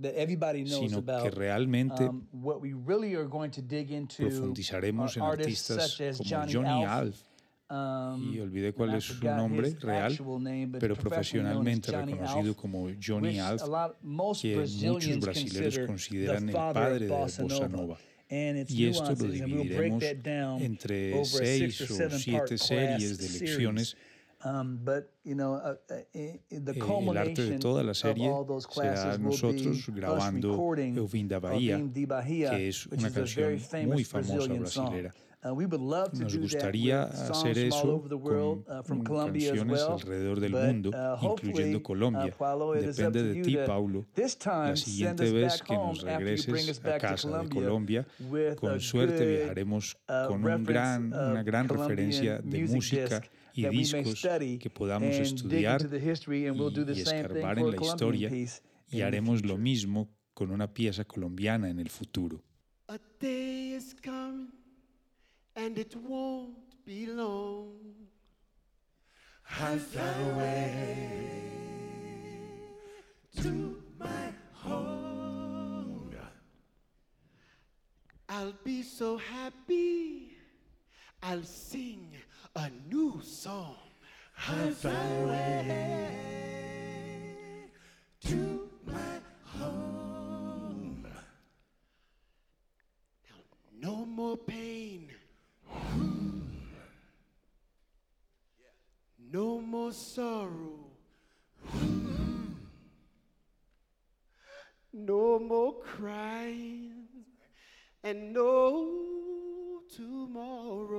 [0.00, 1.22] that everybody knows sino about.
[1.22, 6.84] que realmente what we really are going to dig into profundizaremos en artistas como Johnny,
[6.84, 7.22] Alf,
[7.70, 10.16] um, y olvidé cuál es su nombre real,
[10.78, 17.08] pero profesionalmente reconocido Alf, como Johnny Alf, que muchos brasileños consider consideran el padre de
[17.08, 17.98] bossa bossa nova.
[18.28, 20.02] Y esto lo dividiremos
[20.60, 23.96] entre seis o siete series de lecciones.
[24.46, 24.84] Series.
[24.84, 25.60] But you know,
[26.50, 26.74] the
[27.10, 32.86] el arte de toda la serie all those será nosotros grabando de Bahia, que es
[32.86, 34.84] una is a very canción muy famous famosa Brazilian song.
[34.90, 35.25] brasilera.
[35.46, 38.78] Uh, we would love to Nos do that gustaría hacer eso over the world, con
[38.78, 39.92] uh, from Colombia as canciones well.
[39.92, 42.34] alrededor del But, mundo, uh, hopefully, incluyendo Colombia.
[42.36, 44.04] Paulo, it is up Depende to de ti, Paulo.
[44.14, 46.70] this time La send siguiente us vez back que home nos after you bring regreses
[46.70, 50.42] us a back to casa de Colombia Colombia, with a con suerte viajaremos con un
[50.44, 53.82] reference gran, una of gran Colombian referencia de music música disc y that we may
[53.84, 57.04] discos study que podamos and dig estudiar into the history, and we'll do the y
[57.04, 58.30] same thing escarbar for en la historia
[58.90, 59.62] y haremos lo future.
[59.62, 62.42] mismo con una pieza colombiana en el futuro.
[62.88, 64.48] A day is coming,
[65.56, 67.78] and it won't be long.
[69.58, 71.42] I fly away
[73.40, 76.14] to my home.
[78.28, 80.36] I'll be so happy.
[81.22, 82.10] I'll sing
[82.54, 83.76] a new song.
[84.48, 86.10] I fly away
[88.26, 91.06] to my home.
[93.30, 93.40] Now,
[93.80, 94.75] no more pain
[99.36, 100.78] No more sorrow.
[101.66, 102.54] Hmm.
[104.94, 107.04] No more crying
[108.02, 110.96] and no tomorrow.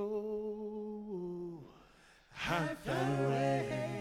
[2.48, 3.97] I fly away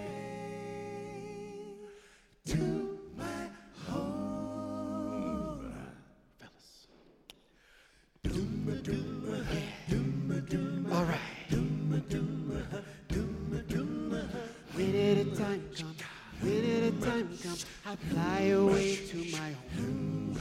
[15.57, 16.01] time comes,
[16.41, 20.37] whenever time comes, I fly away to my home.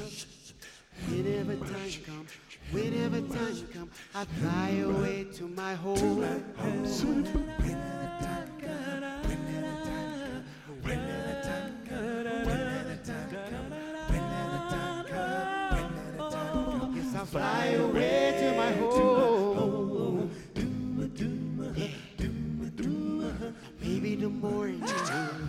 [1.08, 2.30] Whenever time comes,
[2.72, 6.18] whenever time comes, I fly away to my home.
[6.18, 6.40] Whenever
[8.20, 10.12] time comes, whenever time comes,
[10.84, 13.70] whenever time comes, whenever time comes,
[14.10, 16.44] whenever time
[16.92, 17.85] comes, I fly away.
[24.36, 24.82] Morning,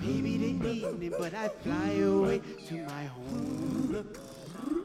[0.02, 4.08] maybe the evening, but I fly away to my home.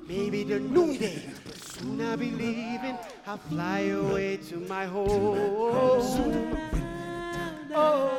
[0.08, 2.98] Maybe the noonday, but soon I'll be leaving.
[3.26, 6.56] I'll fly away to my home.
[7.74, 8.10] Oh,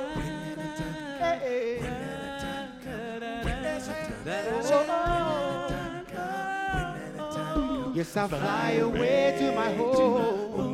[1.19, 1.79] hey,
[7.15, 7.91] Oh.
[7.93, 10.72] Yes, I fly away to my home.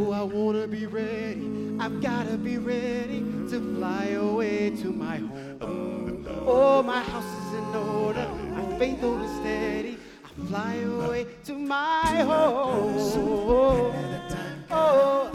[0.00, 1.76] Oh, I wanna be ready.
[1.80, 3.18] I've gotta be ready
[3.50, 6.24] to fly away to my home.
[6.46, 8.28] Oh, my house is in order.
[8.52, 9.98] My faith hold is steady.
[10.24, 12.94] I fly away to my home.
[12.96, 13.92] Oh,
[14.70, 15.32] oh,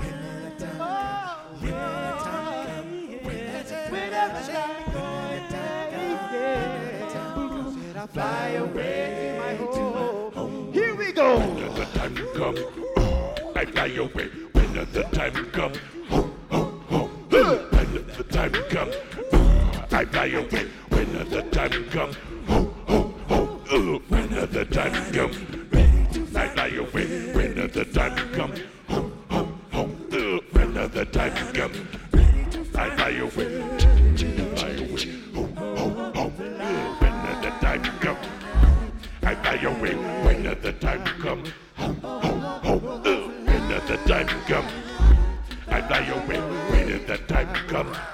[7.95, 9.35] I fly away
[9.73, 10.71] to my home.
[10.71, 11.37] Here we go.
[11.37, 12.55] When the time come,
[13.57, 14.42] I fly away.
[14.73, 15.73] When the time come,
[16.09, 17.05] ho, ho, ho.
[17.29, 18.89] When the time come,
[19.91, 20.65] I fly away.
[20.89, 22.11] When the time come,
[22.47, 23.13] ho, ho,
[23.67, 24.01] ho.
[24.07, 25.31] When the time come,
[26.35, 27.33] I fly away.
[27.33, 28.53] When the time come,
[28.89, 29.89] ho, ho, ho.
[30.53, 31.71] When the time come,
[32.75, 33.61] I fly away.
[34.55, 35.05] Fly away.
[35.35, 36.29] Ho, ho, ho.
[36.99, 38.17] When the time come.
[39.21, 39.93] I fly away
[45.83, 48.12] and I await, waited The time comes.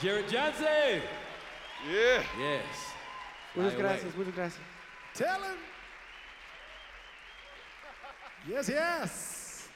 [0.00, 1.00] Jared Johnson.
[1.90, 2.22] Yeah.
[2.38, 2.62] Yes.
[3.54, 3.76] Muchas Fly away.
[3.76, 4.60] gracias, muchas gracias.
[5.14, 5.56] Tell him.
[8.48, 9.68] Yes, yes.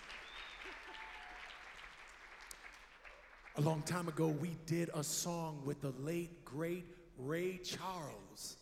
[3.57, 6.85] A long time ago, we did a song with the late, great
[7.18, 8.57] Ray Charles.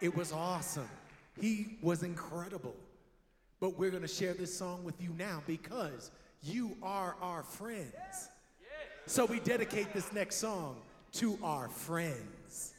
[0.00, 0.88] It was awesome.
[1.40, 2.74] He was incredible.
[3.60, 6.10] But we're going to share this song with you now because
[6.42, 8.28] you are our friends.
[9.08, 10.76] So we dedicate this next song
[11.12, 12.74] to our friends.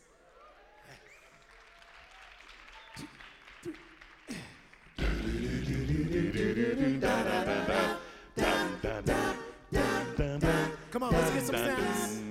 [10.92, 12.22] Come on, let's get some sounds.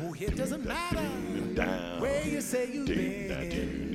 [0.00, 1.02] Oh, it doesn't matter
[2.00, 3.94] where you say you've been.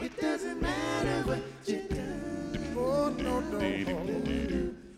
[0.00, 1.55] It doesn't matter what.
[1.68, 3.42] Oh, no.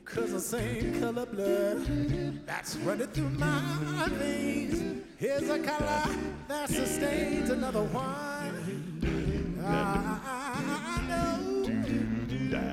[0.04, 5.02] Cause the same color blood that's running through my veins.
[5.16, 6.14] Here's a color
[6.46, 8.04] that sustains another one.
[9.64, 11.62] I, know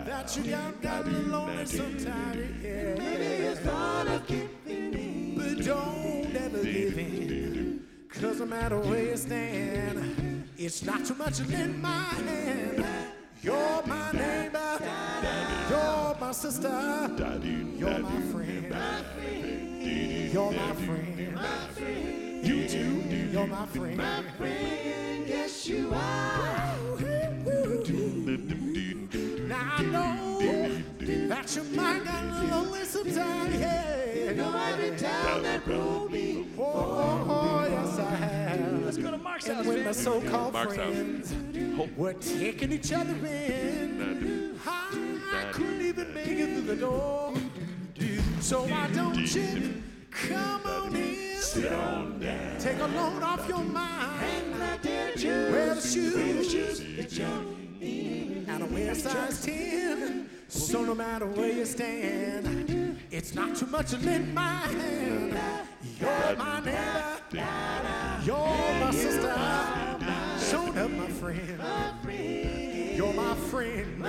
[0.03, 2.63] that you got got lonely sometimes.
[2.63, 2.95] Yeah.
[2.97, 5.35] Maybe it's of giving me.
[5.37, 7.87] But don't ever give in.
[8.09, 13.14] Cause no matter where you stand, it's not too much in my hand.
[13.41, 14.79] You're my neighbor.
[15.69, 16.69] You're my sister.
[17.77, 18.75] You're my friend.
[20.33, 22.47] You're my friend.
[22.47, 23.03] You too.
[23.31, 25.27] You're my friend.
[25.27, 26.75] Yes, you are.
[29.47, 30.39] Now I know
[31.27, 33.55] that you might get lonely sometimes.
[33.55, 34.31] Yeah.
[34.33, 36.47] know every time that road me.
[36.57, 36.94] Oh, oh,
[39.36, 39.86] Mark's And house, when man.
[39.86, 40.93] my so-called Mark's house.
[40.93, 41.36] friends
[41.97, 47.33] were taking each other in, I couldn't even make it through the door.
[48.39, 51.36] So why don't you come on in?
[51.41, 52.59] Sit on down.
[52.59, 54.55] Take a load off your mind.
[54.55, 56.79] i Wear the shoes.
[58.47, 60.29] And I wear size 10.
[60.47, 62.84] So no matter where you stand,
[63.16, 65.39] it's not too much to lend my hand.
[65.99, 67.18] You're my neighbor.
[68.24, 69.34] You're my sister.
[70.49, 71.61] Showed up, my friend.
[72.97, 74.05] You're my friend.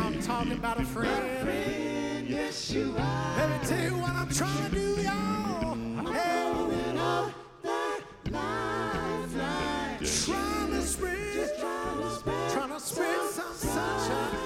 [0.00, 2.28] I'm talking about a friend.
[2.28, 3.36] Yes, you are.
[3.38, 6.12] Let me tell you what I'm trying to do, y'all.
[6.12, 7.30] Hey, Moving up
[7.62, 8.00] that
[8.30, 9.98] lifeline.
[10.00, 14.43] trying to spread, Trying to spend trying to spread some sunshine.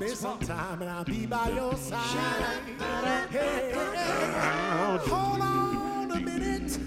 [0.00, 2.56] Me sometime and I'll be by your side?
[3.30, 3.72] Hey,
[5.06, 6.78] hold on a minute.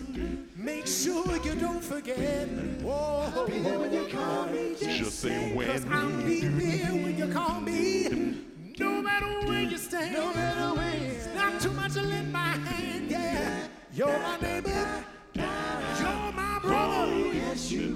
[0.57, 2.47] Make sure you don't forget.
[2.81, 5.93] Whoa, when you call me, Just say Cause when.
[5.93, 8.39] I'll be there when you call me.
[8.79, 10.13] No matter where you stand.
[10.13, 13.67] No matter where It's not too much to lend my hand, yeah.
[13.93, 15.05] You're my neighbor.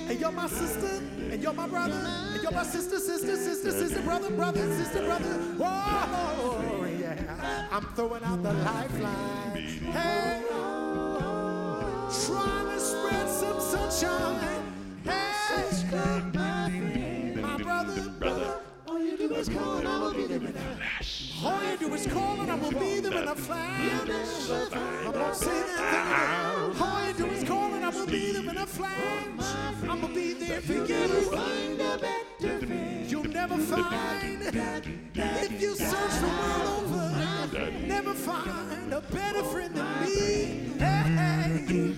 [0.09, 1.03] And you're my sister.
[1.30, 1.95] And you're my brother.
[1.95, 5.38] And you're my sister, sister, sister, sister, brother, brother, sister, brother.
[5.59, 7.68] Whoa, yeah.
[7.70, 9.57] I'm throwing out the lifeline.
[9.93, 10.43] Hey.
[12.26, 14.62] Trying to spread some sunshine.
[15.05, 16.62] Hey,
[19.43, 22.53] is call and I will be there in a All you do is call and
[22.53, 24.51] I will be there in a flash.
[24.70, 26.82] I'm gonna say that thing.
[26.82, 29.55] All you do is call and I will be there in a flash.
[29.82, 30.84] I'm gonna be there for you.
[30.84, 33.11] You'll Find a better friend.
[33.11, 34.43] You'll never find,
[35.16, 40.78] if you search the world over, never find a better friend than me.
[40.78, 41.97] Hey,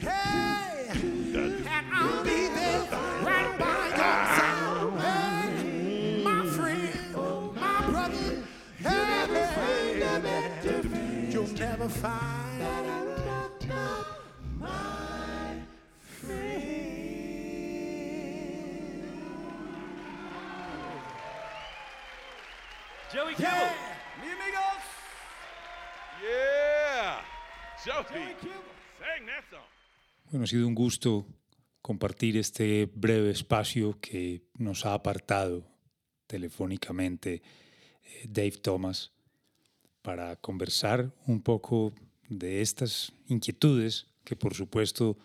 [0.00, 2.57] hey, and I'll be there
[11.88, 12.60] find
[14.58, 14.98] my
[23.12, 23.52] Joey Kimball.
[23.52, 24.20] Yeah.
[24.20, 24.82] Mi amigos.
[26.22, 27.20] Yeah.
[27.84, 28.36] Joey.
[28.98, 29.60] Sang that song.
[30.30, 31.26] Bueno, ha sido un gusto
[31.80, 35.64] compartir este breve espacio que nos ha apartado
[36.26, 37.40] telefónicamente
[38.02, 39.10] eh, Dave Thomas
[40.02, 41.92] para conversar un poco
[42.28, 45.18] de estas inquietudes que por supuesto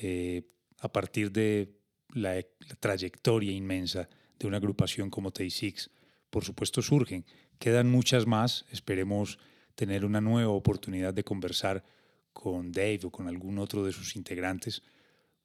[0.00, 0.42] eh,
[0.80, 1.74] a partir de
[2.14, 4.08] la, la trayectoria inmensa
[4.38, 5.90] de una agrupación como Tay6
[6.32, 7.26] por supuesto surgen.
[7.58, 9.38] Quedan muchas más, esperemos
[9.74, 11.84] tener una nueva oportunidad de conversar
[12.32, 14.82] con Dave o con algún otro de sus integrantes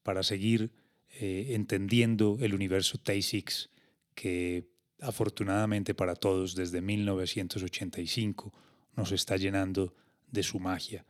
[0.01, 0.72] para seguir
[1.20, 3.70] eh, entendiendo el universo Tay6
[4.15, 4.70] que
[5.01, 8.53] afortunadamente para todos desde 1985
[8.95, 9.93] nos está llenando
[10.31, 11.05] de su magia,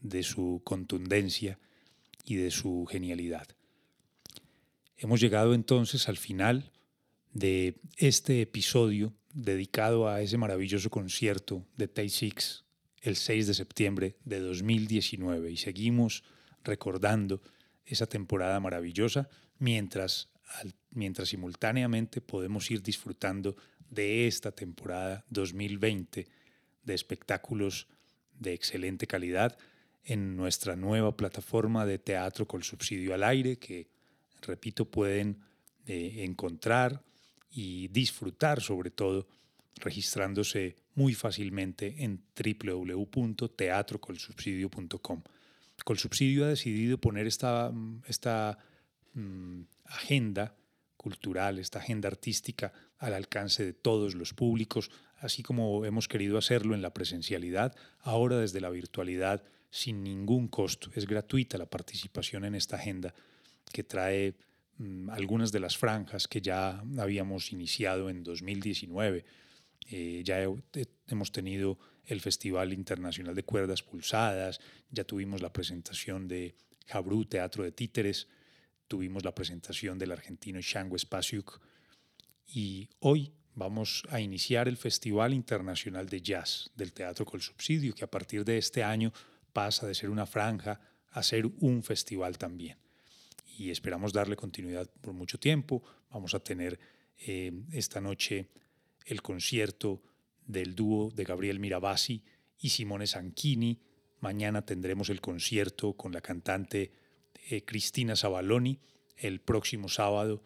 [0.00, 1.58] de su contundencia
[2.24, 3.48] y de su genialidad.
[4.96, 6.70] Hemos llegado entonces al final
[7.32, 12.64] de este episodio dedicado a ese maravilloso concierto de Tay6
[13.00, 16.24] el 6 de septiembre de 2019 y seguimos
[16.64, 17.40] recordando
[17.86, 19.28] esa temporada maravillosa
[19.58, 20.28] mientras,
[20.90, 23.56] mientras simultáneamente podemos ir disfrutando
[23.88, 26.28] de esta temporada 2020
[26.82, 27.88] de espectáculos
[28.38, 29.56] de excelente calidad
[30.04, 33.88] en nuestra nueva plataforma de teatro con subsidio al aire que,
[34.42, 35.40] repito, pueden
[35.86, 37.02] eh, encontrar
[37.50, 39.26] y disfrutar sobre todo
[39.76, 45.22] registrándose muy fácilmente en www.teatrocolsubsidio.com.
[45.84, 48.58] Colsubsidio ha decidido poner esta, mm, esta
[49.14, 50.56] mm, agenda
[50.96, 56.74] cultural, esta agenda artística al alcance de todos los públicos, así como hemos querido hacerlo
[56.74, 60.90] en la presencialidad, ahora desde la virtualidad sin ningún costo.
[60.94, 63.14] Es gratuita la participación en esta agenda
[63.72, 64.34] que trae
[64.78, 69.24] mm, algunas de las franjas que ya habíamos iniciado en 2019.
[69.90, 74.60] Eh, ya he- he- hemos tenido el Festival Internacional de Cuerdas Pulsadas,
[74.90, 78.26] ya tuvimos la presentación de Jabrú, Teatro de Títeres,
[78.90, 81.60] tuvimos la presentación del argentino Shango Spasiuk
[82.48, 88.02] y hoy vamos a iniciar el Festival Internacional de Jazz del Teatro Col Subsidio, que
[88.02, 89.12] a partir de este año
[89.52, 90.80] pasa de ser una franja
[91.12, 92.78] a ser un festival también.
[93.56, 95.84] Y esperamos darle continuidad por mucho tiempo.
[96.10, 96.80] Vamos a tener
[97.16, 98.48] eh, esta noche
[99.06, 100.02] el concierto
[100.44, 102.24] del dúo de Gabriel Mirabasi
[102.58, 103.78] y Simone Sanchini.
[104.18, 106.90] Mañana tendremos el concierto con la cantante
[107.48, 108.78] eh, Cristina Savaloni.
[109.16, 110.42] El próximo sábado,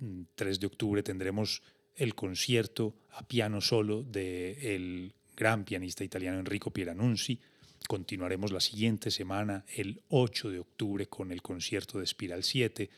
[0.00, 1.62] mm, 3 de octubre, tendremos
[1.96, 7.38] el concierto a piano solo del gran pianista italiano Enrico Pieranunzi.
[7.88, 12.88] Continuaremos la siguiente semana, el 8 de octubre, con el concierto de Espiral 7,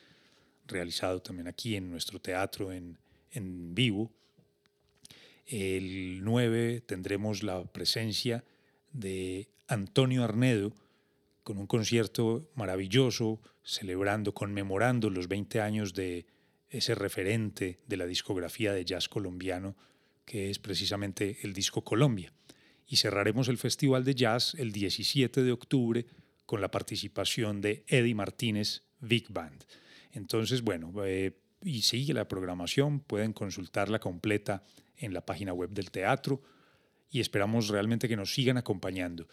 [0.67, 2.99] realizado también aquí en nuestro teatro en,
[3.33, 4.11] en vivo.
[5.47, 8.45] El 9 tendremos la presencia
[8.93, 10.73] de Antonio Arnedo
[11.45, 16.27] con un concierto maravilloso, celebrando, conmemorando los 20 años de
[16.71, 19.77] ese referente de la discografía de jazz colombiano,
[20.25, 22.33] que es precisamente el disco Colombia.
[22.87, 26.07] Y cerraremos el Festival de Jazz el 17 de octubre
[26.47, 29.65] con la participación de Eddie Martínez Big Band.
[30.13, 34.63] Entonces, bueno, eh, y sigue la programación, pueden consultarla completa
[34.97, 36.43] en la página web del teatro
[37.11, 39.29] y esperamos realmente que nos sigan acompañando.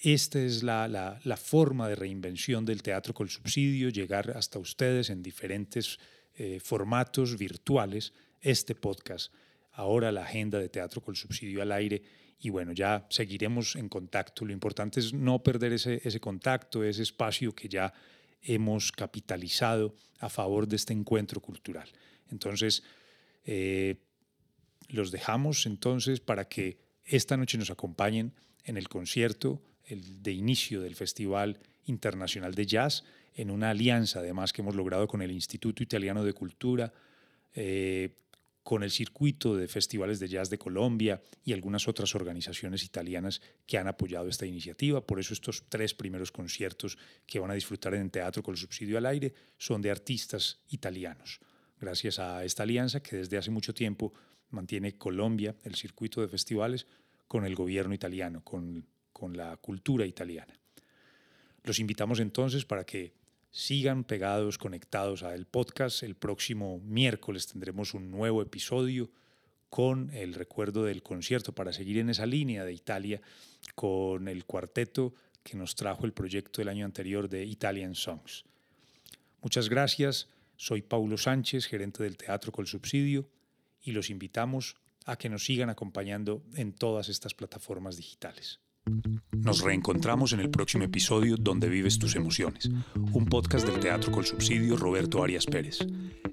[0.00, 5.22] Esta es la, la, forma de reinvención del teatro con subsidio, llegar hasta ustedes en
[5.22, 5.98] diferentes
[6.34, 9.32] eh, formatos virtuales, este podcast,
[9.72, 12.02] ahora la agenda de teatro con subsidio al aire
[12.38, 14.44] y bueno, ya seguiremos en contacto.
[14.44, 17.92] Lo importante es no perder ese, ese contacto, ese espacio que ya
[18.42, 21.88] hemos capitalizado a favor de este encuentro cultural.
[22.30, 22.84] Entonces,
[23.44, 23.96] eh,
[24.88, 28.34] los dejamos entonces para que esta noche nos acompañen
[28.64, 34.52] en el concierto el de inicio del Festival Internacional de Jazz, en una alianza además
[34.52, 36.92] que hemos logrado con el Instituto Italiano de Cultura,
[37.54, 38.14] eh,
[38.68, 43.78] con el circuito de festivales de jazz de Colombia y algunas otras organizaciones italianas que
[43.78, 45.00] han apoyado esta iniciativa.
[45.00, 48.98] Por eso estos tres primeros conciertos que van a disfrutar en teatro con el subsidio
[48.98, 51.40] al aire son de artistas italianos.
[51.80, 54.12] Gracias a esta alianza que desde hace mucho tiempo
[54.50, 56.86] mantiene Colombia, el circuito de festivales,
[57.26, 58.84] con el gobierno italiano, con,
[59.18, 60.54] con la cultura italiana.
[61.64, 63.12] Los invitamos entonces para que
[63.50, 66.04] sigan pegados, conectados al podcast.
[66.04, 69.10] El próximo miércoles tendremos un nuevo episodio
[69.68, 73.20] con el recuerdo del concierto para seguir en esa línea de Italia
[73.74, 78.44] con el cuarteto que nos trajo el proyecto del año anterior de Italian Songs.
[79.42, 80.28] Muchas gracias.
[80.56, 83.28] Soy Paulo Sánchez, gerente del Teatro Col Subsidio,
[83.82, 88.60] y los invitamos a que nos sigan acompañando en todas estas plataformas digitales.
[89.32, 92.70] Nos reencontramos en el próximo episodio Donde vives tus emociones,
[93.12, 95.78] un podcast del Teatro Col Subsidio Roberto Arias Pérez.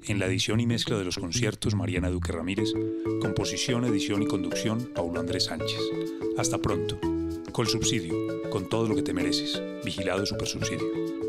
[0.03, 2.73] En la edición y mezcla de los conciertos Mariana Duque Ramírez,
[3.21, 5.79] composición, edición y conducción Paulo Andrés Sánchez.
[6.37, 6.99] Hasta pronto.
[7.51, 8.13] Col Subsidio,
[8.49, 9.61] con todo lo que te mereces.
[9.83, 11.24] Vigilado Super Subsidio.